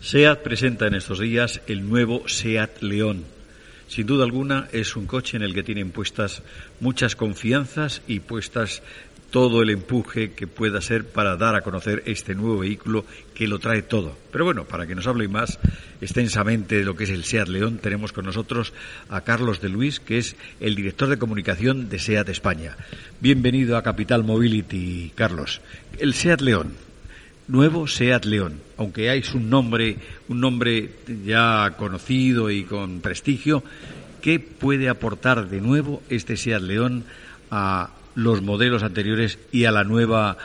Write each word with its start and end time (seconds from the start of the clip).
SEAT 0.00 0.42
presenta 0.42 0.86
en 0.86 0.94
estos 0.94 1.18
días 1.18 1.60
el 1.66 1.88
nuevo 1.88 2.28
SEAT 2.28 2.82
León. 2.82 3.24
Sin 3.88 4.06
duda 4.06 4.24
alguna 4.24 4.68
es 4.70 4.94
un 4.94 5.06
coche 5.06 5.36
en 5.36 5.42
el 5.42 5.52
que 5.52 5.64
tienen 5.64 5.90
puestas 5.90 6.42
muchas 6.78 7.16
confianzas 7.16 8.00
y 8.06 8.20
puestas 8.20 8.80
todo 9.32 9.60
el 9.60 9.70
empuje 9.70 10.32
que 10.32 10.46
pueda 10.46 10.80
ser 10.80 11.04
para 11.04 11.36
dar 11.36 11.56
a 11.56 11.62
conocer 11.62 12.04
este 12.06 12.36
nuevo 12.36 12.60
vehículo 12.60 13.04
que 13.34 13.48
lo 13.48 13.58
trae 13.58 13.82
todo. 13.82 14.16
Pero 14.30 14.44
bueno, 14.44 14.64
para 14.66 14.86
que 14.86 14.94
nos 14.94 15.08
hable 15.08 15.26
más 15.26 15.58
extensamente 16.00 16.76
de 16.76 16.84
lo 16.84 16.94
que 16.94 17.04
es 17.04 17.10
el 17.10 17.24
SEAT 17.24 17.48
León, 17.48 17.78
tenemos 17.82 18.12
con 18.12 18.24
nosotros 18.24 18.72
a 19.08 19.22
Carlos 19.22 19.60
de 19.60 19.68
Luis, 19.68 19.98
que 19.98 20.18
es 20.18 20.36
el 20.60 20.76
director 20.76 21.08
de 21.08 21.18
comunicación 21.18 21.88
de 21.88 21.98
SEAT 21.98 22.28
España. 22.28 22.76
Bienvenido 23.20 23.76
a 23.76 23.82
Capital 23.82 24.22
Mobility, 24.22 25.10
Carlos. 25.16 25.60
El 25.98 26.14
SEAT 26.14 26.40
León, 26.40 26.87
nuevo 27.48 27.86
SEAT 27.86 28.24
León, 28.26 28.60
aunque 28.76 29.10
hay 29.10 29.22
un 29.34 29.50
nombre, 29.50 29.96
un 30.28 30.40
nombre 30.40 30.90
ya 31.24 31.74
conocido 31.76 32.50
y 32.50 32.64
con 32.64 33.00
prestigio, 33.00 33.64
¿qué 34.20 34.38
puede 34.38 34.88
aportar 34.88 35.48
de 35.48 35.60
nuevo 35.60 36.02
este 36.08 36.36
SEAT 36.36 36.62
León 36.62 37.04
a 37.50 37.90
los 38.14 38.42
modelos 38.42 38.82
anteriores 38.82 39.38
y 39.50 39.64
a 39.64 39.72
la 39.72 39.84
nueva 39.84 40.36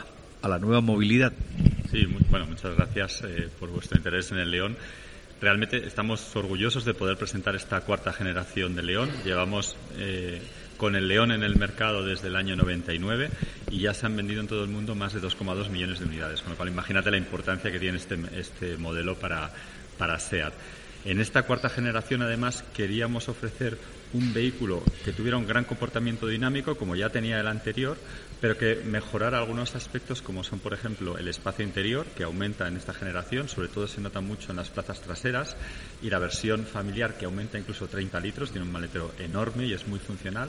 a 0.42 0.48
la 0.48 0.58
nueva 0.58 0.80
movilidad? 0.80 1.32
Sí, 1.90 2.06
bueno, 2.28 2.46
muchas 2.46 2.76
gracias 2.76 3.22
eh, 3.24 3.48
por 3.58 3.70
vuestro 3.70 3.96
interés 3.96 4.30
en 4.32 4.38
el 4.38 4.50
León. 4.50 4.76
Realmente 5.40 5.86
estamos 5.86 6.34
orgullosos 6.36 6.84
de 6.84 6.94
poder 6.94 7.16
presentar 7.16 7.56
esta 7.56 7.80
cuarta 7.80 8.12
generación 8.12 8.74
de 8.76 8.82
León. 8.82 9.10
Llevamos 9.24 9.76
eh, 9.98 10.40
con 10.76 10.96
el 10.96 11.08
León 11.08 11.32
en 11.32 11.42
el 11.42 11.56
mercado 11.56 12.04
desde 12.04 12.28
el 12.28 12.36
año 12.36 12.56
99 12.56 13.30
y 13.70 13.80
ya 13.80 13.94
se 13.94 14.06
han 14.06 14.16
vendido 14.16 14.40
en 14.40 14.48
todo 14.48 14.64
el 14.64 14.70
mundo 14.70 14.94
más 14.94 15.12
de 15.12 15.20
2,2 15.20 15.68
millones 15.70 16.00
de 16.00 16.06
unidades, 16.06 16.42
con 16.42 16.50
lo 16.50 16.56
cual 16.56 16.68
imagínate 16.68 17.10
la 17.10 17.16
importancia 17.16 17.70
que 17.70 17.78
tiene 17.78 17.98
este, 17.98 18.18
este 18.36 18.76
modelo 18.76 19.16
para, 19.16 19.50
para 19.98 20.18
SEAT. 20.18 20.52
En 21.04 21.20
esta 21.20 21.42
cuarta 21.42 21.68
generación, 21.68 22.22
además, 22.22 22.64
queríamos 22.74 23.28
ofrecer 23.28 23.78
un 24.14 24.32
vehículo 24.32 24.82
que 25.04 25.12
tuviera 25.12 25.36
un 25.36 25.46
gran 25.46 25.64
comportamiento 25.64 26.26
dinámico, 26.26 26.76
como 26.76 26.96
ya 26.96 27.10
tenía 27.10 27.40
el 27.40 27.48
anterior, 27.48 27.98
pero 28.40 28.56
que 28.56 28.76
mejorara 28.76 29.38
algunos 29.38 29.74
aspectos, 29.74 30.22
como 30.22 30.44
son, 30.44 30.60
por 30.60 30.72
ejemplo, 30.72 31.18
el 31.18 31.28
espacio 31.28 31.64
interior, 31.64 32.06
que 32.16 32.24
aumenta 32.24 32.68
en 32.68 32.76
esta 32.76 32.94
generación, 32.94 33.48
sobre 33.48 33.68
todo 33.68 33.86
se 33.86 34.00
nota 34.00 34.20
mucho 34.20 34.52
en 34.52 34.56
las 34.56 34.70
plazas 34.70 35.00
traseras, 35.00 35.56
y 36.00 36.10
la 36.10 36.18
versión 36.18 36.64
familiar, 36.64 37.18
que 37.18 37.24
aumenta 37.24 37.58
incluso 37.58 37.88
30 37.88 38.20
litros, 38.20 38.50
tiene 38.50 38.66
un 38.66 38.72
maletero 38.72 39.12
enorme 39.18 39.66
y 39.66 39.72
es 39.72 39.86
muy 39.88 39.98
funcional, 39.98 40.48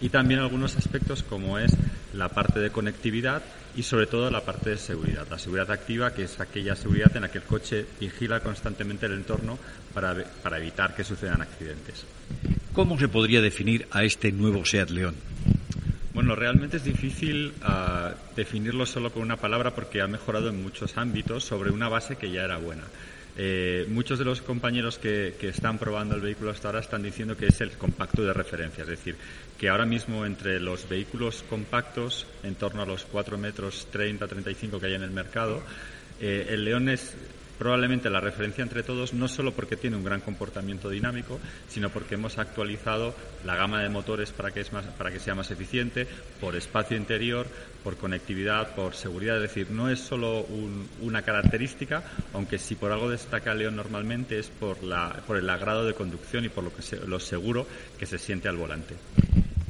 y 0.00 0.08
también 0.08 0.40
algunos 0.40 0.76
aspectos 0.76 1.22
como 1.22 1.58
es 1.58 1.72
la 2.14 2.28
parte 2.28 2.58
de 2.58 2.70
conectividad 2.70 3.42
y 3.76 3.82
sobre 3.82 4.06
todo 4.06 4.30
la 4.30 4.44
parte 4.44 4.70
de 4.70 4.78
seguridad. 4.78 5.26
La 5.30 5.38
seguridad 5.38 5.70
activa, 5.70 6.12
que 6.12 6.24
es 6.24 6.40
aquella 6.40 6.74
seguridad 6.74 7.14
en 7.14 7.22
la 7.22 7.30
que 7.30 7.38
el 7.38 7.44
coche 7.44 7.86
vigila 8.00 8.40
constantemente 8.40 9.06
el 9.06 9.12
entorno 9.12 9.58
para, 9.92 10.14
para 10.42 10.58
evitar 10.58 10.94
que 10.94 11.04
sucedan 11.04 11.42
accidentes. 11.42 12.04
¿Cómo 12.74 12.98
se 12.98 13.06
podría 13.06 13.40
definir 13.40 13.86
a 13.92 14.02
este 14.02 14.32
nuevo 14.32 14.64
SEAT 14.64 14.90
León? 14.90 15.14
Bueno, 16.12 16.34
realmente 16.34 16.78
es 16.78 16.82
difícil 16.82 17.52
uh, 17.62 18.12
definirlo 18.34 18.84
solo 18.84 19.12
con 19.12 19.22
una 19.22 19.36
palabra 19.36 19.76
porque 19.76 20.00
ha 20.00 20.08
mejorado 20.08 20.48
en 20.48 20.60
muchos 20.60 20.98
ámbitos 20.98 21.44
sobre 21.44 21.70
una 21.70 21.88
base 21.88 22.16
que 22.16 22.32
ya 22.32 22.42
era 22.42 22.58
buena. 22.58 22.82
Eh, 23.36 23.86
muchos 23.90 24.18
de 24.18 24.24
los 24.24 24.42
compañeros 24.42 24.98
que, 24.98 25.36
que, 25.38 25.50
están 25.50 25.78
probando 25.78 26.16
el 26.16 26.20
vehículo 26.20 26.50
hasta 26.50 26.66
ahora 26.66 26.80
están 26.80 27.04
diciendo 27.04 27.36
que 27.36 27.46
es 27.46 27.60
el 27.60 27.70
compacto 27.70 28.24
de 28.24 28.32
referencia, 28.32 28.82
es 28.82 28.88
decir, 28.88 29.16
que 29.56 29.68
ahora 29.68 29.86
mismo 29.86 30.26
entre 30.26 30.58
los 30.58 30.88
vehículos 30.88 31.44
compactos, 31.48 32.26
en 32.42 32.56
torno 32.56 32.82
a 32.82 32.86
los 32.86 33.04
4 33.04 33.38
metros 33.38 33.86
30-35 33.92 34.80
que 34.80 34.86
hay 34.86 34.94
en 34.94 35.02
el 35.02 35.10
mercado, 35.12 35.62
eh, 36.20 36.48
el 36.50 36.64
León 36.64 36.88
es 36.88 37.14
probablemente 37.58 38.10
la 38.10 38.20
referencia 38.20 38.62
entre 38.62 38.82
todos, 38.82 39.14
no 39.14 39.28
solo 39.28 39.52
porque 39.52 39.76
tiene 39.76 39.96
un 39.96 40.04
gran 40.04 40.20
comportamiento 40.20 40.90
dinámico, 40.90 41.40
sino 41.68 41.90
porque 41.90 42.14
hemos 42.14 42.38
actualizado 42.38 43.14
la 43.44 43.56
gama 43.56 43.82
de 43.82 43.88
motores 43.88 44.32
para 44.32 44.50
que, 44.50 44.60
es 44.60 44.72
más, 44.72 44.84
para 44.86 45.10
que 45.10 45.20
sea 45.20 45.34
más 45.34 45.50
eficiente, 45.50 46.06
por 46.40 46.56
espacio 46.56 46.96
interior, 46.96 47.46
por 47.82 47.96
conectividad, 47.96 48.74
por 48.74 48.94
seguridad. 48.94 49.36
Es 49.36 49.42
decir, 49.42 49.70
no 49.70 49.88
es 49.88 50.00
solo 50.00 50.42
un, 50.42 50.88
una 51.00 51.22
característica, 51.22 52.02
aunque 52.32 52.58
si 52.58 52.74
por 52.74 52.92
algo 52.92 53.10
destaca 53.10 53.54
León 53.54 53.76
normalmente 53.76 54.38
es 54.38 54.48
por, 54.48 54.82
la, 54.82 55.22
por 55.26 55.36
el 55.36 55.48
agrado 55.48 55.84
de 55.84 55.94
conducción 55.94 56.44
y 56.44 56.48
por 56.48 56.64
lo, 56.64 56.74
que 56.74 56.82
se, 56.82 57.06
lo 57.06 57.20
seguro 57.20 57.66
que 57.98 58.06
se 58.06 58.18
siente 58.18 58.48
al 58.48 58.56
volante. 58.56 58.94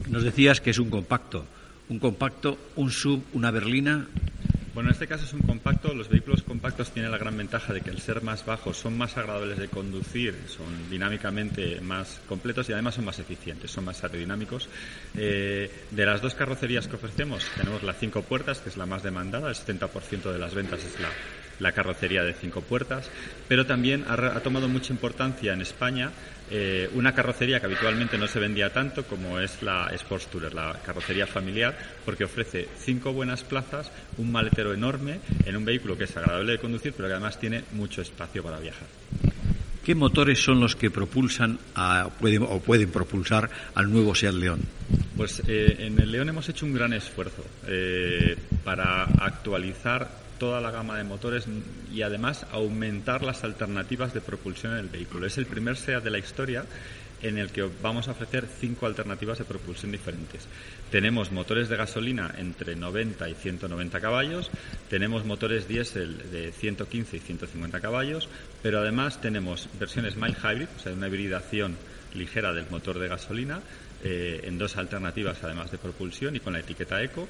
Nos 0.09 0.23
decías 0.23 0.61
que 0.61 0.71
es 0.71 0.79
un 0.79 0.91
compacto. 0.91 1.45
Un 1.89 1.99
compacto, 1.99 2.57
un 2.77 2.91
sub, 2.91 3.23
una 3.35 3.51
berlina. 3.51 4.07
Bueno, 4.75 4.89
en 4.89 4.95
este 4.95 5.07
caso 5.07 5.25
es 5.25 5.33
un 5.33 5.43
compacto. 5.43 5.95
Los 5.95 6.09
vehículos 6.09 6.43
compactos 6.43 6.91
tienen 6.91 7.13
la 7.13 7.19
gran 7.19 7.37
ventaja 7.37 7.73
de 7.73 7.81
que 7.81 7.91
al 7.91 8.01
ser 8.01 8.23
más 8.23 8.45
bajos 8.45 8.77
son 8.77 8.99
más 8.99 9.17
agradables 9.17 9.57
de 9.57 9.69
conducir, 9.69 10.35
son 10.49 10.91
dinámicamente 10.91 11.81
más 11.81 12.21
completos 12.29 12.69
y 12.69 12.73
además 12.73 12.97
son 12.97 13.05
más 13.05 13.21
eficientes, 13.21 13.71
son 13.71 13.85
más 13.85 14.03
aerodinámicos. 14.03 14.69
Eh, 15.17 15.71
de 15.93 16.07
las 16.07 16.21
dos 16.21 16.35
carrocerías 16.35 16.89
que 16.89 16.97
ofrecemos, 16.97 17.47
tenemos 17.57 17.85
la 17.85 17.93
cinco 17.93 18.23
puertas, 18.23 18.59
que 18.59 18.69
es 18.69 18.77
la 18.77 18.85
más 18.85 19.05
demandada, 19.05 19.49
el 19.49 19.55
70% 19.55 20.33
de 20.33 20.39
las 20.41 20.55
ventas 20.55 20.85
es 20.85 20.99
la, 20.99 21.09
la 21.61 21.73
carrocería 21.73 22.23
de 22.23 22.35
cinco 22.35 22.61
puertas, 22.61 23.11
pero 23.49 23.67
también 23.67 24.05
ha, 24.09 24.15
ha 24.15 24.41
tomado 24.41 24.69
mucha 24.69 24.93
importancia 24.93 25.53
en 25.53 25.61
España 25.61 26.11
eh, 26.51 26.91
una 26.95 27.15
carrocería 27.15 27.59
que 27.59 27.67
habitualmente 27.67 28.19
no 28.19 28.27
se 28.27 28.39
vendía 28.39 28.71
tanto 28.71 29.05
como 29.05 29.41
es 29.41 29.63
la 29.63 29.89
Sports 29.95 30.27
Tourer, 30.27 30.53
la 30.53 30.79
carrocería 30.85 31.27
familiar, 31.27 31.77
porque 32.05 32.25
ofrece 32.25 32.69
cinco 32.79 33.15
buenas 33.15 33.43
plazas, 33.43 33.91
un 34.19 34.31
maletero 34.31 34.75
enorme 34.75 35.21
en 35.47 35.57
un 35.57 35.65
vehículo 35.65 35.97
que 35.97 36.05
es 36.05 36.17
agradable 36.17 36.53
de 36.53 36.59
conducir, 36.59 36.93
pero 36.95 37.09
que 37.09 37.15
además 37.15 37.41
tiene 37.41 37.65
mucho 37.73 38.03
espacio 38.03 38.43
para 38.43 38.59
viajar. 38.61 38.87
¿Qué 39.83 39.95
motores 39.95 40.43
son 40.43 40.61
los 40.61 40.77
que 40.77 40.91
propulsan 40.91 41.59
a, 41.75 42.09
pueden, 42.21 42.43
o 42.43 42.61
pueden 42.61 42.91
propulsar 42.91 43.51
al 43.75 43.91
nuevo 43.91 44.15
Seat 44.15 44.35
León? 44.35 44.61
Pues 45.17 45.43
eh, 45.47 45.77
en 45.79 45.99
el 46.01 46.11
León 46.11 46.29
hemos 46.29 46.49
hecho 46.49 46.67
un 46.67 46.75
gran 46.75 46.93
esfuerzo 46.93 47.45
eh, 47.67 48.37
para 48.65 49.05
actualizar 49.05 50.24
toda 50.45 50.61
la 50.61 50.71
gama 50.71 50.99
de 50.99 51.05
motores 51.05 51.47
y 51.91 52.03
además 52.03 52.45
aumentar 52.53 53.23
las 53.23 53.45
alternativas 53.45 54.13
de 54.13 54.21
propulsión 54.21 54.75
en 54.75 54.81
el 54.81 54.89
vehículo. 54.91 55.27
Es 55.27 55.39
el 55.39 55.47
primer 55.47 55.79
SEAT 55.79 56.05
de 56.05 56.11
la 56.11 56.19
historia 56.19 56.67
en 57.23 57.39
el 57.39 57.51
que 57.51 57.67
vamos 57.81 58.09
a 58.09 58.11
ofrecer 58.11 58.47
cinco 58.61 58.85
alternativas 58.85 59.39
de 59.39 59.47
propulsión 59.47 59.91
diferentes. 59.91 60.47
Tenemos 60.91 61.33
motores 61.33 61.71
de 61.71 61.79
gasolina 61.79 62.35
entre 62.37 62.77
90 62.77 63.27
y 63.27 63.35
190 63.35 64.01
caballos, 64.01 64.51
tenemos 64.91 65.25
motores 65.25 65.67
diésel 65.67 66.31
de 66.31 66.53
115 66.53 67.17
y 67.17 67.21
150 67.21 67.81
caballos, 67.81 68.29
pero 68.63 68.81
además 68.81 69.23
tenemos 69.23 69.71
versiones 69.81 70.17
mild 70.17 70.37
hybrid, 70.37 70.69
o 70.77 70.79
sea, 70.79 70.93
una 70.93 71.09
hibridación 71.09 71.79
ligera 72.13 72.53
del 72.53 72.69
motor 72.69 72.99
de 72.99 73.09
gasolina, 73.09 73.63
eh, 74.07 74.43
en 74.45 74.59
dos 74.59 74.77
alternativas 74.77 75.43
además 75.43 75.71
de 75.71 75.79
propulsión 75.79 76.37
y 76.37 76.41
con 76.41 76.53
la 76.53 76.61
etiqueta 76.61 77.03
eco. 77.03 77.27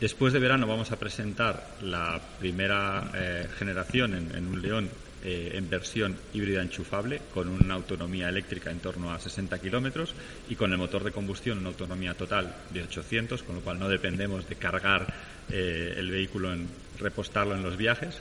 Después 0.00 0.32
de 0.32 0.38
verano 0.38 0.66
vamos 0.66 0.90
a 0.92 0.98
presentar 0.98 1.76
la 1.82 2.18
primera 2.38 3.10
eh, 3.14 3.46
generación 3.58 4.14
en, 4.34 4.46
un 4.46 4.62
León 4.62 4.88
eh, 5.22 5.50
en 5.52 5.68
versión 5.68 6.16
híbrida 6.32 6.62
enchufable 6.62 7.20
con 7.34 7.48
una 7.48 7.74
autonomía 7.74 8.30
eléctrica 8.30 8.70
en 8.70 8.78
torno 8.78 9.12
a 9.12 9.20
60 9.20 9.58
kilómetros 9.58 10.14
y 10.48 10.54
con 10.54 10.72
el 10.72 10.78
motor 10.78 11.04
de 11.04 11.12
combustión 11.12 11.58
una 11.58 11.68
autonomía 11.68 12.14
total 12.14 12.50
de 12.70 12.82
800, 12.84 13.42
con 13.42 13.56
lo 13.56 13.60
cual 13.60 13.78
no 13.78 13.90
dependemos 13.90 14.48
de 14.48 14.56
cargar 14.56 15.12
eh, 15.50 15.92
el 15.98 16.10
vehículo 16.10 16.50
en 16.54 16.66
repostarlo 16.98 17.54
en 17.54 17.62
los 17.62 17.76
viajes. 17.76 18.20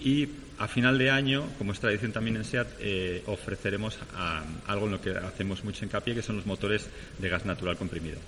Y 0.00 0.26
a 0.56 0.66
final 0.66 0.96
de 0.96 1.10
año, 1.10 1.44
como 1.58 1.72
es 1.72 1.80
tradición 1.80 2.12
también 2.12 2.36
en 2.36 2.44
SEAT, 2.44 2.68
ofreceremos 3.26 3.98
algo 4.66 4.86
en 4.86 4.92
lo 4.92 5.00
que 5.00 5.10
hacemos 5.10 5.64
mucho 5.64 5.84
hincapié, 5.84 6.14
que 6.14 6.22
son 6.22 6.36
los 6.36 6.46
motores 6.46 6.88
de 7.18 7.28
gas 7.28 7.44
natural 7.44 7.76
comprimido. 7.76 8.18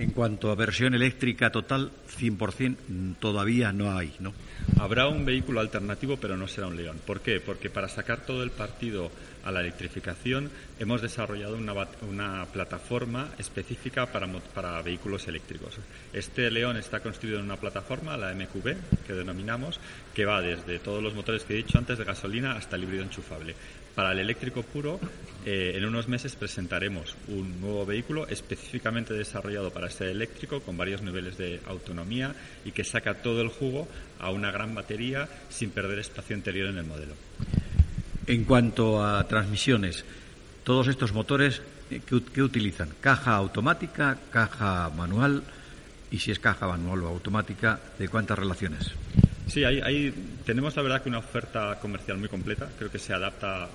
En 0.00 0.12
cuanto 0.12 0.50
a 0.50 0.54
versión 0.54 0.94
eléctrica 0.94 1.52
total, 1.52 1.90
100% 2.18 3.16
todavía 3.18 3.70
no 3.70 3.94
hay, 3.94 4.14
¿no? 4.18 4.32
Habrá 4.78 5.08
un 5.08 5.26
vehículo 5.26 5.60
alternativo, 5.60 6.16
pero 6.16 6.38
no 6.38 6.48
será 6.48 6.68
un 6.68 6.76
León. 6.76 6.96
¿Por 7.06 7.20
qué? 7.20 7.38
Porque 7.38 7.68
para 7.68 7.86
sacar 7.86 8.24
todo 8.24 8.42
el 8.42 8.50
partido 8.50 9.10
a 9.44 9.52
la 9.52 9.60
electrificación 9.60 10.50
hemos 10.78 11.02
desarrollado 11.02 11.58
una, 11.58 12.46
plataforma 12.46 13.28
específica 13.36 14.06
para, 14.06 14.26
para, 14.26 14.80
vehículos 14.80 15.28
eléctricos. 15.28 15.78
Este 16.14 16.50
León 16.50 16.78
está 16.78 17.00
construido 17.00 17.38
en 17.38 17.44
una 17.44 17.56
plataforma, 17.56 18.16
la 18.16 18.32
MQB, 18.32 19.04
que 19.06 19.12
denominamos, 19.12 19.80
que 20.14 20.24
va 20.24 20.40
desde 20.40 20.78
todos 20.78 21.02
los 21.02 21.14
motores 21.14 21.44
que 21.44 21.52
he 21.52 21.58
dicho 21.58 21.76
antes 21.76 21.98
de 21.98 22.04
gasolina 22.04 22.52
hasta 22.52 22.76
el 22.76 22.84
híbrido 22.84 23.04
enchufable. 23.04 23.54
Para 24.00 24.12
el 24.12 24.20
eléctrico 24.20 24.62
puro, 24.62 24.98
eh, 25.44 25.72
en 25.74 25.84
unos 25.84 26.08
meses 26.08 26.34
presentaremos 26.34 27.18
un 27.28 27.60
nuevo 27.60 27.84
vehículo 27.84 28.26
específicamente 28.28 29.12
desarrollado 29.12 29.70
para 29.70 29.88
este 29.88 30.10
eléctrico 30.10 30.60
con 30.60 30.78
varios 30.78 31.02
niveles 31.02 31.36
de 31.36 31.60
autonomía 31.66 32.34
y 32.64 32.72
que 32.72 32.82
saca 32.82 33.20
todo 33.20 33.42
el 33.42 33.48
jugo 33.48 33.86
a 34.18 34.30
una 34.30 34.50
gran 34.50 34.74
batería 34.74 35.28
sin 35.50 35.68
perder 35.68 35.98
espacio 35.98 36.34
interior 36.34 36.70
en 36.70 36.78
el 36.78 36.86
modelo. 36.86 37.12
En 38.26 38.44
cuanto 38.44 39.04
a 39.04 39.22
transmisiones, 39.28 40.06
todos 40.64 40.88
estos 40.88 41.12
motores, 41.12 41.60
eh, 41.90 42.00
¿qué, 42.06 42.42
utilizan? 42.42 42.88
¿Caja 43.02 43.34
automática, 43.34 44.16
caja 44.30 44.88
manual? 44.96 45.42
Y 46.10 46.20
si 46.20 46.30
es 46.30 46.38
caja 46.38 46.66
manual 46.66 47.02
o 47.02 47.08
automática, 47.08 47.78
¿de 47.98 48.08
cuántas 48.08 48.38
relaciones? 48.38 48.94
Sí, 49.50 49.64
hay, 49.64 50.14
tenemos 50.46 50.76
la 50.76 50.82
verdad 50.82 51.02
que 51.02 51.08
una 51.08 51.18
oferta 51.18 51.76
comercial 51.80 52.18
muy 52.18 52.28
completa. 52.28 52.68
Creo 52.78 52.88
que 52.88 53.00
se 53.00 53.12
adapta, 53.12 53.68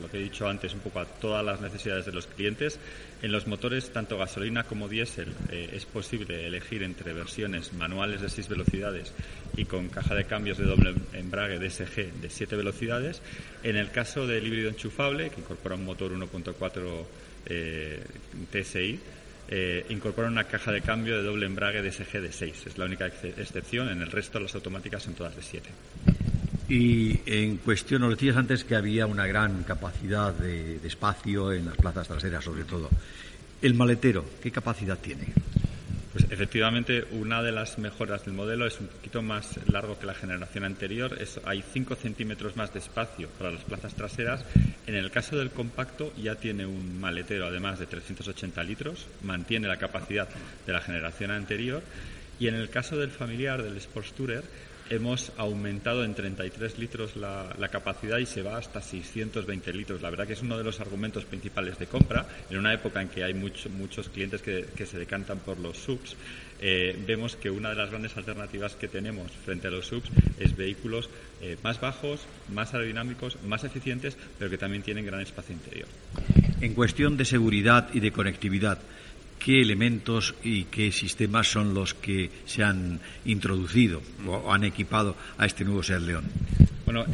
lo 0.00 0.10
que 0.10 0.18
he 0.18 0.22
dicho 0.22 0.48
antes, 0.48 0.74
un 0.74 0.80
poco 0.80 1.00
a 1.00 1.04
todas 1.04 1.44
las 1.44 1.60
necesidades 1.60 2.06
de 2.06 2.12
los 2.12 2.26
clientes. 2.26 2.78
En 3.22 3.32
los 3.32 3.46
motores, 3.46 3.90
tanto 3.90 4.18
gasolina 4.18 4.64
como 4.64 4.88
diésel, 4.88 5.32
eh, 5.50 5.70
es 5.72 5.86
posible 5.86 6.46
elegir 6.46 6.82
entre 6.82 7.12
versiones 7.12 7.72
manuales 7.72 8.20
de 8.20 8.28
6 8.28 8.48
velocidades 8.48 9.12
y 9.56 9.64
con 9.64 9.88
caja 9.88 10.14
de 10.14 10.24
cambios 10.24 10.58
de 10.58 10.64
doble 10.64 10.94
embrague 11.12 11.58
DSG 11.58 12.20
de 12.20 12.30
7 12.30 12.56
velocidades. 12.56 13.22
En 13.62 13.76
el 13.76 13.90
caso 13.90 14.26
del 14.26 14.46
híbrido 14.46 14.68
enchufable, 14.68 15.30
que 15.30 15.40
incorpora 15.40 15.74
un 15.74 15.84
motor 15.84 16.12
1.4 16.12 17.04
eh, 17.46 18.04
TSI, 18.50 19.00
eh, 19.48 19.84
incorpora 19.90 20.28
una 20.28 20.44
caja 20.44 20.72
de 20.72 20.80
cambio 20.80 21.16
de 21.16 21.22
doble 21.22 21.46
embrague 21.46 21.82
DSG 21.82 22.20
de 22.20 22.32
6. 22.32 22.66
Es 22.66 22.78
la 22.78 22.86
única 22.86 23.06
excepción. 23.06 23.88
En 23.88 24.02
el 24.02 24.10
resto, 24.10 24.40
las 24.40 24.54
automáticas 24.54 25.02
son 25.02 25.14
todas 25.14 25.36
de 25.36 25.42
7. 25.42 25.70
Y 26.68 27.20
en 27.26 27.58
cuestión, 27.58 28.02
nos 28.02 28.10
decías 28.10 28.36
antes 28.36 28.64
que 28.64 28.74
había 28.74 29.06
una 29.06 29.26
gran 29.26 29.64
capacidad 29.64 30.32
de 30.32 30.80
espacio 30.86 31.52
en 31.52 31.66
las 31.66 31.76
plazas 31.76 32.08
traseras, 32.08 32.44
sobre 32.44 32.64
todo. 32.64 32.88
El 33.60 33.74
maletero, 33.74 34.24
¿qué 34.42 34.50
capacidad 34.50 34.98
tiene? 34.98 35.26
Pues 36.14 36.30
efectivamente, 36.30 37.04
una 37.10 37.42
de 37.42 37.50
las 37.50 37.76
mejoras 37.76 38.24
del 38.24 38.34
modelo 38.34 38.68
es 38.68 38.78
un 38.78 38.86
poquito 38.86 39.20
más 39.20 39.58
largo 39.66 39.98
que 39.98 40.06
la 40.06 40.14
generación 40.14 40.62
anterior. 40.62 41.18
hay 41.44 41.64
5 41.72 41.96
centímetros 41.96 42.56
más 42.56 42.72
de 42.72 42.78
espacio 42.78 43.28
para 43.36 43.50
las 43.50 43.64
plazas 43.64 43.94
traseras. 43.94 44.44
En 44.86 44.94
el 44.94 45.10
caso 45.10 45.36
del 45.36 45.50
compacto 45.50 46.12
ya 46.16 46.36
tiene 46.36 46.66
un 46.66 47.00
maletero 47.00 47.46
además 47.46 47.80
de 47.80 47.86
380 47.86 48.62
litros, 48.62 49.08
mantiene 49.24 49.66
la 49.66 49.76
capacidad 49.76 50.28
de 50.64 50.72
la 50.72 50.80
generación 50.80 51.32
anterior. 51.32 51.82
Y 52.38 52.46
en 52.46 52.54
el 52.54 52.70
caso 52.70 52.96
del 52.96 53.10
familiar, 53.10 53.64
del 53.64 53.76
Sports 53.78 54.12
Tourer, 54.12 54.44
hemos 54.90 55.32
aumentado 55.36 56.04
en 56.04 56.14
33 56.14 56.78
litros 56.78 57.16
la, 57.16 57.54
capacidad 57.70 58.18
y 58.18 58.26
se 58.26 58.42
va 58.42 58.58
hasta 58.58 58.80
620 58.80 59.72
litros. 59.72 60.02
La 60.02 60.10
verdad 60.10 60.26
que 60.26 60.34
es 60.34 60.42
uno 60.42 60.56
de 60.58 60.64
los 60.64 60.80
argumentos 60.80 61.24
principales 61.24 61.78
de 61.78 61.86
compra. 61.86 62.26
En 62.50 62.58
una 62.58 62.72
época 62.72 63.00
en 63.02 63.08
que 63.08 63.24
hay 63.24 63.34
muchos 63.34 64.08
clientes 64.08 64.42
que, 64.42 64.86
se 64.86 64.98
decantan 64.98 65.38
por 65.38 65.58
los 65.58 65.78
subs, 65.78 66.16
eh, 66.60 66.96
vemos 67.06 67.36
que 67.36 67.50
una 67.50 67.70
de 67.70 67.76
las 67.76 67.90
grandes 67.90 68.16
alternativas 68.16 68.74
que 68.76 68.88
tenemos 68.88 69.30
frente 69.32 69.68
a 69.68 69.70
los 69.70 69.86
subs 69.86 70.08
es 70.38 70.56
vehículos 70.56 71.08
eh, 71.40 71.56
más 71.62 71.80
bajos, 71.80 72.20
más 72.52 72.74
aerodinámicos, 72.74 73.42
más 73.44 73.64
eficientes, 73.64 74.16
pero 74.38 74.50
que 74.50 74.58
también 74.58 74.82
tienen 74.82 75.04
gran 75.04 75.20
espacio 75.20 75.54
interior. 75.54 75.88
En 76.60 76.74
cuestión 76.74 77.16
de 77.16 77.24
seguridad 77.24 77.88
y 77.92 78.00
de 78.00 78.12
conectividad, 78.12 78.78
qué 79.38 79.60
elementos 79.60 80.34
y 80.42 80.64
qué 80.64 80.90
sistemas 80.92 81.48
son 81.48 81.74
los 81.74 81.94
que 81.94 82.30
se 82.46 82.62
han 82.62 83.00
introducido 83.24 84.02
o 84.26 84.52
han 84.52 84.64
equipado 84.64 85.16
a 85.38 85.46
este 85.46 85.64
nuevo 85.64 85.82
Seat 85.82 86.02
León. 86.02 86.24
Bueno, 86.84 87.06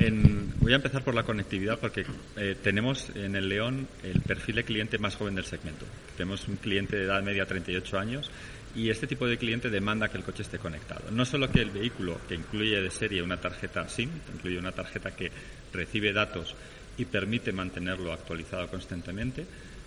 voy 0.59 0.73
a 0.73 0.77
empezar 0.77 1.05
por 1.05 1.15
la 1.15 1.23
conectividad 1.23 1.79
porque 1.79 2.05
eh, 2.37 2.57
tenemos 2.63 3.09
en 3.15 3.37
el 3.37 3.49
León 3.49 3.87
el 4.03 4.21
perfil 4.21 4.57
de 4.57 4.65
cliente 4.65 4.99
más 4.99 5.17
joven 5.17 5.37
del 5.37 5.45
segmento. 5.45 5.87
Tenemos 6.17 6.49
un 6.49 6.57
cliente 6.57 6.97
de 6.97 7.05
edad 7.05 7.23
media 7.23 7.47
38 7.47 7.99
años 7.99 8.31
y 8.75 8.91
este 8.91 9.07
tipo 9.07 9.27
de 9.27 9.39
cliente 9.39 9.71
demanda 9.71 10.09
que 10.09 10.19
el 10.19 10.25
coche 10.25 10.43
esté 10.43 10.59
conectado. 10.59 11.11
No 11.11 11.25
solo 11.25 11.51
que 11.51 11.61
el 11.61 11.71
vehículo, 11.71 12.21
que 12.29 12.35
incluye 12.35 12.81
de 12.81 12.91
serie 12.91 13.23
una 13.23 13.37
tarjeta 13.37 13.89
SIM, 13.89 14.11
incluye 14.35 14.59
una 14.59 14.73
tarjeta 14.73 15.13
que 15.13 15.31
recibe 15.73 16.13
datos 16.13 16.55
y 16.99 17.05
permite 17.05 17.53
mantenerlo 17.53 18.13
actualizado 18.13 18.69
constantemente, 18.69 19.47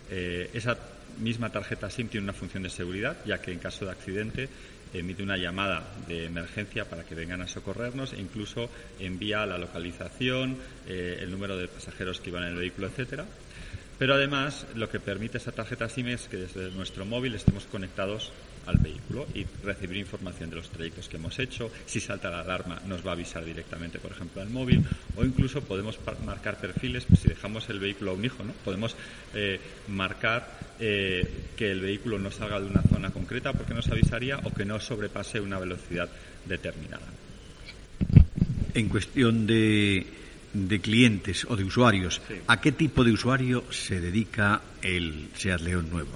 eh, 0.09 0.49
esa 0.53 0.77
misma 1.19 1.49
tarjeta 1.49 1.89
SIM 1.89 2.07
tiene 2.07 2.25
una 2.25 2.33
función 2.33 2.63
de 2.63 2.69
seguridad, 2.69 3.17
ya 3.25 3.41
que 3.41 3.51
en 3.51 3.59
caso 3.59 3.85
de 3.85 3.91
accidente 3.91 4.49
emite 4.93 5.23
una 5.23 5.37
llamada 5.37 5.83
de 6.07 6.25
emergencia 6.25 6.85
para 6.85 7.03
que 7.03 7.15
vengan 7.15 7.41
a 7.41 7.47
socorrernos 7.47 8.13
e 8.13 8.19
incluso 8.19 8.69
envía 8.99 9.45
la 9.45 9.57
localización, 9.57 10.57
eh, 10.87 11.17
el 11.21 11.31
número 11.31 11.57
de 11.57 11.67
pasajeros 11.67 12.19
que 12.19 12.29
iban 12.29 12.43
en 12.43 12.49
el 12.49 12.57
vehículo, 12.57 12.87
etcétera. 12.87 13.25
Pero 13.97 14.15
además, 14.15 14.65
lo 14.75 14.89
que 14.89 14.99
permite 14.99 15.37
esa 15.37 15.51
tarjeta 15.51 15.89
SIM 15.89 16.07
es 16.07 16.27
que 16.27 16.37
desde 16.37 16.71
nuestro 16.71 17.05
móvil 17.05 17.35
estemos 17.35 17.65
conectados 17.65 18.31
al 18.65 18.77
vehículo 18.77 19.27
y 19.33 19.45
recibir 19.63 19.97
información 19.97 20.49
de 20.49 20.57
los 20.57 20.69
trayectos 20.69 21.09
que 21.09 21.17
hemos 21.17 21.37
hecho. 21.39 21.71
Si 21.85 21.99
salta 21.99 22.29
la 22.29 22.41
alarma, 22.41 22.81
nos 22.87 23.05
va 23.05 23.11
a 23.11 23.13
avisar 23.13 23.43
directamente, 23.43 23.99
por 23.99 24.11
ejemplo, 24.11 24.41
al 24.41 24.49
móvil. 24.49 24.83
O 25.15 25.23
incluso 25.23 25.61
podemos 25.61 25.99
marcar 26.25 26.59
perfiles, 26.59 27.05
pues 27.05 27.21
si 27.21 27.27
dejamos 27.27 27.69
el 27.69 27.79
vehículo 27.79 28.11
a 28.11 28.13
un 28.13 28.25
hijo, 28.25 28.43
¿no? 28.43 28.53
podemos 28.63 28.95
eh, 29.33 29.59
marcar 29.89 30.59
eh, 30.79 31.27
que 31.55 31.71
el 31.71 31.81
vehículo 31.81 32.19
no 32.19 32.31
salga 32.31 32.59
de 32.59 32.67
una 32.67 32.81
zona 32.83 33.11
concreta 33.11 33.53
porque 33.53 33.73
nos 33.73 33.87
avisaría 33.89 34.39
o 34.43 34.53
que 34.53 34.65
no 34.65 34.79
sobrepase 34.79 35.39
una 35.39 35.59
velocidad 35.59 36.09
determinada. 36.45 37.07
En 38.73 38.89
cuestión 38.89 39.45
de, 39.45 40.07
de 40.53 40.79
clientes 40.81 41.45
o 41.47 41.55
de 41.55 41.63
usuarios, 41.63 42.21
¿a 42.47 42.59
qué 42.59 42.71
tipo 42.71 43.03
de 43.03 43.11
usuario 43.11 43.63
se 43.71 43.99
dedica 43.99 44.61
el 44.81 45.29
SEAT 45.35 45.61
León 45.61 45.89
nuevo? 45.91 46.11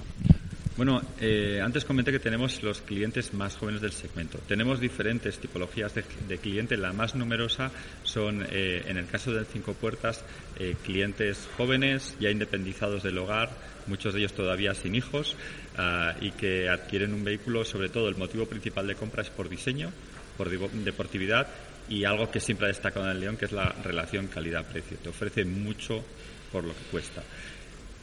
Bueno, 0.78 1.02
eh, 1.20 1.60
antes 1.60 1.84
comenté 1.84 2.12
que 2.12 2.20
tenemos 2.20 2.62
los 2.62 2.80
clientes 2.82 3.34
más 3.34 3.56
jóvenes 3.56 3.80
del 3.80 3.90
segmento. 3.90 4.38
Tenemos 4.46 4.78
diferentes 4.78 5.40
tipologías 5.40 5.92
de, 5.92 6.38
cliente. 6.38 6.76
La 6.76 6.92
más 6.92 7.16
numerosa 7.16 7.72
son, 8.04 8.46
eh, 8.48 8.84
en 8.86 8.96
el 8.96 9.08
caso 9.08 9.32
de 9.32 9.44
cinco 9.44 9.74
puertas, 9.74 10.24
eh, 10.56 10.76
clientes 10.84 11.48
jóvenes, 11.56 12.16
ya 12.20 12.30
independizados 12.30 13.02
del 13.02 13.18
hogar, 13.18 13.50
muchos 13.88 14.14
de 14.14 14.20
ellos 14.20 14.34
todavía 14.34 14.72
sin 14.72 14.94
hijos, 14.94 15.34
ah, 15.76 16.14
y 16.20 16.30
que 16.30 16.68
adquieren 16.68 17.12
un 17.12 17.24
vehículo, 17.24 17.64
sobre 17.64 17.88
todo 17.88 18.08
el 18.08 18.14
motivo 18.14 18.46
principal 18.46 18.86
de 18.86 18.94
compra 18.94 19.22
es 19.22 19.30
por 19.30 19.48
diseño, 19.48 19.90
por 20.36 20.48
deportividad 20.48 21.48
y 21.88 22.04
algo 22.04 22.30
que 22.30 22.38
siempre 22.38 22.66
ha 22.66 22.68
destacado 22.68 23.06
en 23.06 23.16
el 23.16 23.20
León, 23.20 23.36
que 23.36 23.46
es 23.46 23.52
la 23.52 23.74
relación 23.82 24.28
calidad-precio. 24.28 24.98
Te 24.98 25.08
ofrece 25.08 25.44
mucho 25.44 26.04
por 26.52 26.62
lo 26.62 26.72
que 26.72 26.84
cuesta. 26.92 27.24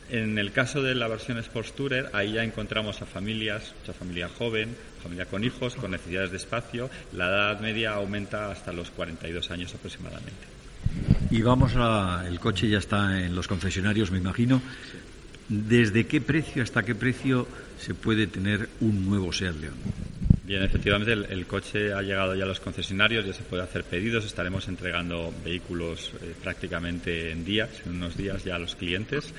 En 0.10 0.38
el 0.38 0.52
caso 0.52 0.84
de 0.84 0.94
la 0.94 1.08
versión 1.08 1.40
Sports 1.40 1.74
Tourer, 1.74 2.10
ahí 2.14 2.34
ya 2.34 2.44
encontramos 2.44 3.02
a 3.02 3.06
familias, 3.06 3.74
mucha 3.82 3.94
familia 3.94 4.30
joven, 4.30 4.76
familia 5.02 5.26
con 5.26 5.44
hijos, 5.44 5.76
con 5.76 5.92
necesidades 5.92 6.32
de 6.32 6.38
espacio. 6.38 6.90
La 7.14 7.28
edad 7.28 7.60
media 7.60 7.94
aumenta 7.94 8.52
hasta 8.52 8.72
los 8.72 8.92
42 8.92 9.50
años 9.50 9.74
aproximadamente. 9.74 10.32
Y 11.32 11.42
vamos 11.42 11.74
a. 11.76 12.24
El 12.28 12.40
coche 12.40 12.70
ya 12.70 12.78
está 12.78 13.20
en 13.26 13.36
los 13.36 13.48
concesionarios, 13.48 14.12
me 14.12 14.20
imagino. 14.20 14.62
¿Desde 15.50 16.06
qué 16.06 16.22
precio 16.22 16.64
hasta 16.64 16.84
qué 16.84 16.96
precio 16.96 17.48
se 17.80 17.94
puede 17.94 18.28
tener 18.28 18.70
un 18.82 19.06
nuevo 19.06 19.32
Seat 19.34 19.56
León? 19.56 19.76
Bien, 20.44 20.62
efectivamente 20.62 21.12
el, 21.12 21.46
coche 21.48 21.92
ha 21.92 22.04
llegado 22.04 22.36
ya 22.36 22.44
a 22.44 22.48
los 22.48 22.60
concesionarios, 22.60 23.26
ya 23.26 23.34
se 23.34 23.42
puede 23.42 23.64
hacer 23.64 23.84
pedidos, 23.84 24.26
estaremos 24.26 24.68
entregando 24.68 25.34
vehículos 25.44 26.12
eh, 26.22 26.36
prácticamente 26.42 27.32
en 27.32 27.44
días, 27.44 27.70
en 27.86 27.96
unos 27.96 28.16
días 28.16 28.44
ya 28.44 28.56
a 28.56 28.60
los 28.60 28.76
clientes. 28.76 29.34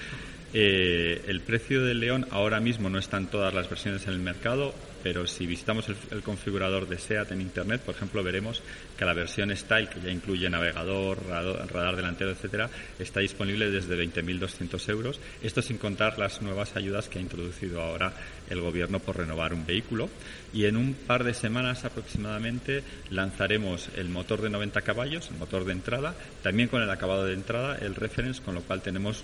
Eh, 0.58 1.22
el 1.26 1.42
precio 1.42 1.84
del 1.84 2.00
León 2.00 2.26
ahora 2.30 2.60
mismo 2.60 2.88
no 2.88 2.98
están 2.98 3.26
todas 3.26 3.52
las 3.52 3.68
versiones 3.68 4.06
en 4.06 4.14
el 4.14 4.20
mercado, 4.20 4.72
pero 5.02 5.26
si 5.26 5.46
visitamos 5.46 5.86
el, 6.10 6.22
configurador 6.22 6.88
de 6.88 6.96
SEAT 6.96 7.32
en 7.32 7.42
Internet, 7.42 7.82
por 7.82 7.94
ejemplo, 7.94 8.22
veremos 8.24 8.62
que 8.96 9.04
la 9.04 9.12
versión 9.12 9.54
Style, 9.54 9.90
que 9.90 10.00
ya 10.00 10.10
incluye 10.10 10.48
navegador, 10.48 11.18
radar, 11.26 11.94
delantero, 11.94 12.30
etcétera, 12.30 12.70
está 12.98 13.20
disponible 13.20 13.70
desde 13.70 14.02
20.200 14.02 14.88
euros. 14.88 15.20
Esto 15.42 15.60
sin 15.60 15.76
contar 15.76 16.18
las 16.18 16.40
nuevas 16.40 16.74
ayudas 16.74 17.10
que 17.10 17.18
ha 17.18 17.22
introducido 17.22 17.82
ahora 17.82 18.14
el 18.48 18.62
Gobierno 18.62 18.98
por 18.98 19.18
renovar 19.18 19.52
un 19.52 19.66
vehículo. 19.66 20.08
Y 20.54 20.64
en 20.64 20.78
un 20.78 20.94
par 20.94 21.22
de 21.22 21.34
semanas 21.34 21.84
aproximadamente 21.84 22.82
lanzaremos 23.10 23.90
el 23.94 24.08
motor 24.08 24.40
de 24.40 24.48
90 24.48 24.80
caballos, 24.80 25.28
el 25.30 25.36
motor 25.36 25.66
de 25.66 25.72
entrada, 25.72 26.14
también 26.42 26.70
con 26.70 26.80
el 26.80 26.88
acabado 26.88 27.26
de 27.26 27.34
entrada, 27.34 27.76
el 27.76 27.94
reference, 27.94 28.42
con 28.42 28.54
lo 28.54 28.62
cual 28.62 28.80
tendremos 28.80 29.22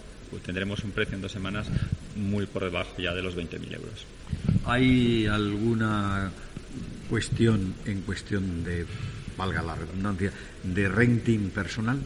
un 0.84 0.90
precio 0.90 1.16
dos 1.22 1.32
semanas 1.32 1.66
muy 2.16 2.46
por 2.46 2.64
debajo 2.64 2.94
ya 2.98 3.14
de 3.14 3.22
los 3.22 3.36
20.000 3.36 3.74
euros. 3.74 4.06
¿Hay 4.66 5.26
alguna 5.26 6.30
cuestión 7.08 7.74
en 7.86 8.02
cuestión 8.02 8.64
de, 8.64 8.86
valga 9.36 9.62
la 9.62 9.74
redundancia, 9.74 10.32
de 10.62 10.88
renting 10.88 11.50
personal? 11.50 11.98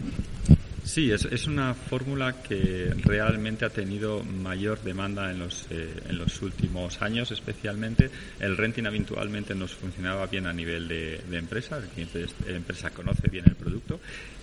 Sí, 0.86 1.10
es, 1.10 1.24
es 1.24 1.48
una 1.48 1.74
fórmula 1.74 2.42
que 2.42 2.94
realmente 3.02 3.64
ha 3.64 3.70
tenido 3.70 4.22
mayor 4.22 4.80
demanda 4.82 5.32
en 5.32 5.40
los, 5.40 5.66
eh, 5.68 5.92
en 6.08 6.16
los 6.16 6.40
últimos 6.42 7.02
años, 7.02 7.32
especialmente. 7.32 8.08
El 8.38 8.56
renting 8.56 8.86
habitualmente 8.86 9.52
nos 9.52 9.74
funcionaba 9.74 10.28
bien 10.28 10.46
a 10.46 10.52
nivel 10.52 10.86
de, 10.86 11.20
empresa, 11.32 11.78
el 11.78 11.88
cliente 11.88 12.20
de 12.20 12.56
empresa 12.56 12.90
conoce 12.90 13.28
bien 13.28 13.46
el 13.48 13.56
producto. 13.56 13.98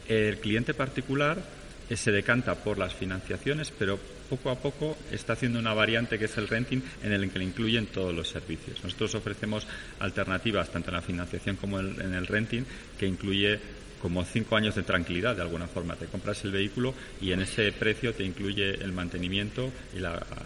El 0.06 0.38
cliente 0.40 0.74
particular 0.74 1.38
eh, 1.38 1.63
se 1.90 2.12
decanta 2.12 2.56
por 2.56 2.78
las 2.78 2.94
financiaciones, 2.94 3.72
pero 3.78 4.00
poco 4.30 4.50
a 4.50 4.56
poco 4.56 4.98
está 5.12 5.34
haciendo 5.34 5.60
una 5.60 5.74
variante 5.74 6.18
que 6.18 6.26
es 6.26 6.38
el 6.38 6.48
renting 6.48 6.82
en 7.04 7.12
el 7.12 7.30
que 7.30 7.40
le 7.40 7.46
incluyen 7.46 7.88
todos 7.88 8.14
los 8.14 8.30
servicios. 8.30 8.84
Nosotros 8.84 9.16
ofrecemos 9.16 9.68
alternativas 10.00 10.72
tanto 10.72 10.90
en 10.90 10.96
la 10.96 11.02
financiación 11.02 11.56
como 11.58 11.80
en 11.80 12.14
el 12.14 12.28
renting 12.28 12.66
que 12.98 13.06
incluye 13.06 13.60
como 14.04 14.26
cinco 14.26 14.58
años 14.58 14.76
de 14.76 14.84
tranquilidad 14.84 15.34
de 15.34 15.44
alguna 15.44 15.66
forma. 15.66 15.96
Te 15.96 16.08
compras 16.08 16.44
el 16.44 16.52
vehículo 16.52 16.94
y 17.22 17.32
en 17.32 17.40
ese 17.40 17.72
precio 17.72 18.14
te 18.14 18.26
incluye 18.26 18.72
el 18.84 18.92
mantenimiento 18.92 19.72
y, 19.94 20.04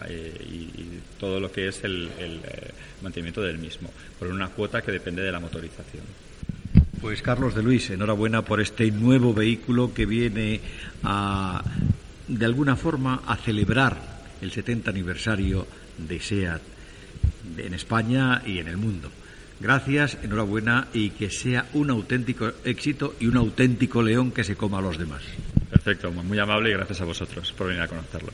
eh, 0.09 0.31
todo 1.19 1.39
lo 1.39 1.51
que 1.51 1.69
es 1.69 1.83
el, 1.83 2.07
eh, 2.19 2.71
mantenimiento 3.01 3.41
del 3.41 3.57
mismo, 3.57 3.89
por 4.19 4.27
una 4.27 4.49
cuota 4.49 4.83
que 4.83 4.91
depende 4.91 5.23
de 5.23 5.31
la 5.31 5.39
motorización. 5.39 6.03
Pues 7.01 7.21
Carlos 7.21 7.53
de 7.53 7.61
Luis, 7.61 7.89
enhorabuena 7.91 8.41
por 8.41 8.59
este 8.59 8.89
nuevo 8.91 9.33
vehículo 9.33 9.93
que 9.93 10.05
viene 10.05 10.59
a, 11.03 11.63
de 12.27 12.45
alguna 12.45 12.75
forma, 12.75 13.21
a 13.25 13.37
celebrar 13.37 13.97
el 14.41 14.51
70 14.51 14.89
aniversario 14.89 15.67
de 15.97 16.19
SEAT 16.19 16.61
en 17.57 17.73
España 17.73 18.41
y 18.45 18.57
en 18.57 18.67
el 18.67 18.77
mundo. 18.77 19.11
Gracias, 19.59 20.17
enhorabuena 20.23 20.87
y 20.93 21.11
que 21.11 21.29
sea 21.29 21.67
un 21.73 21.89
auténtico 21.89 22.51
éxito 22.65 23.15
y 23.19 23.27
un 23.27 23.37
auténtico 23.37 24.01
león 24.01 24.31
que 24.31 24.43
se 24.43 24.55
coma 24.55 24.79
a 24.79 24.81
los 24.81 24.97
demás. 24.97 25.23
Perfecto, 25.69 26.11
muy 26.11 26.39
amable 26.39 26.71
y 26.71 26.73
gracias 26.73 27.01
a 27.01 27.05
vosotros 27.05 27.53
por 27.53 27.67
venir 27.67 27.81
a 27.81 27.87
conocerlo. 27.87 28.31